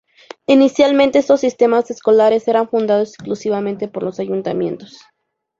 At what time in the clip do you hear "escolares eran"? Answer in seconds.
1.91-2.67